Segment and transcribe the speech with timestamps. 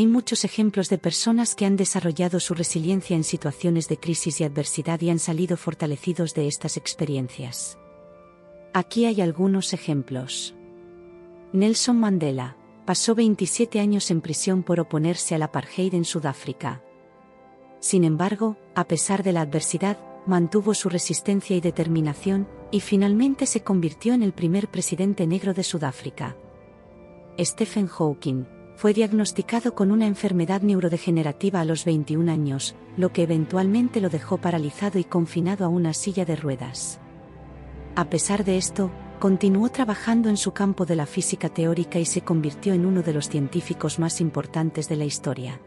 [0.00, 4.44] hay muchos ejemplos de personas que han desarrollado su resiliencia en situaciones de crisis y
[4.44, 7.78] adversidad y han salido fortalecidos de estas experiencias.
[8.72, 10.54] Aquí hay algunos ejemplos.
[11.52, 16.82] Nelson Mandela pasó 27 años en prisión por oponerse al apartheid en Sudáfrica.
[17.80, 23.62] Sin embargo, a pesar de la adversidad, mantuvo su resistencia y determinación, y finalmente se
[23.62, 26.38] convirtió en el primer presidente negro de Sudáfrica.
[27.38, 28.46] Stephen Hawking,
[28.80, 34.38] fue diagnosticado con una enfermedad neurodegenerativa a los 21 años, lo que eventualmente lo dejó
[34.38, 36.98] paralizado y confinado a una silla de ruedas.
[37.94, 42.22] A pesar de esto, continuó trabajando en su campo de la física teórica y se
[42.22, 45.60] convirtió en uno de los científicos más importantes de la historia.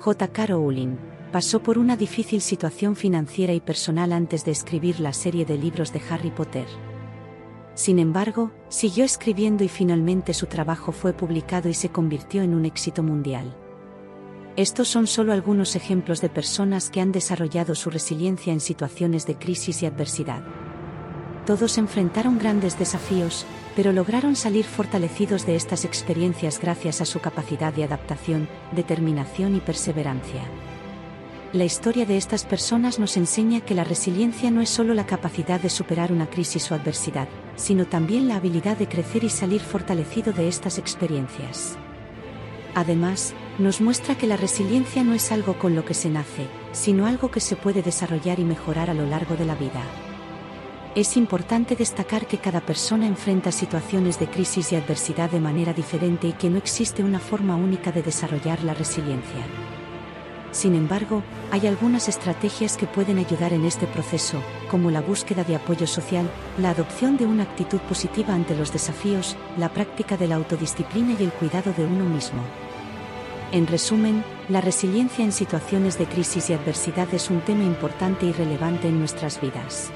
[0.00, 0.46] J.K.
[0.48, 0.96] Rowling
[1.32, 5.90] pasó por una difícil situación financiera y personal antes de escribir la serie de libros
[5.94, 6.66] de Harry Potter.
[7.80, 12.66] Sin embargo, siguió escribiendo y finalmente su trabajo fue publicado y se convirtió en un
[12.66, 13.56] éxito mundial.
[14.54, 19.36] Estos son solo algunos ejemplos de personas que han desarrollado su resiliencia en situaciones de
[19.36, 20.42] crisis y adversidad.
[21.46, 27.72] Todos enfrentaron grandes desafíos, pero lograron salir fortalecidos de estas experiencias gracias a su capacidad
[27.72, 30.42] de adaptación, determinación y perseverancia.
[31.54, 35.58] La historia de estas personas nos enseña que la resiliencia no es solo la capacidad
[35.58, 37.26] de superar una crisis o adversidad,
[37.60, 41.76] sino también la habilidad de crecer y salir fortalecido de estas experiencias.
[42.74, 47.06] Además, nos muestra que la resiliencia no es algo con lo que se nace, sino
[47.06, 49.82] algo que se puede desarrollar y mejorar a lo largo de la vida.
[50.94, 56.28] Es importante destacar que cada persona enfrenta situaciones de crisis y adversidad de manera diferente
[56.28, 59.44] y que no existe una forma única de desarrollar la resiliencia.
[60.52, 65.54] Sin embargo, hay algunas estrategias que pueden ayudar en este proceso, como la búsqueda de
[65.54, 70.36] apoyo social, la adopción de una actitud positiva ante los desafíos, la práctica de la
[70.36, 72.42] autodisciplina y el cuidado de uno mismo.
[73.52, 78.32] En resumen, la resiliencia en situaciones de crisis y adversidad es un tema importante y
[78.32, 79.92] relevante en nuestras vidas.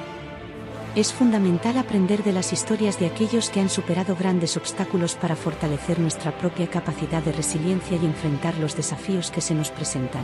[0.96, 5.98] Es fundamental aprender de las historias de aquellos que han superado grandes obstáculos para fortalecer
[5.98, 10.22] nuestra propia capacidad de resiliencia y enfrentar los desafíos que se nos presentan.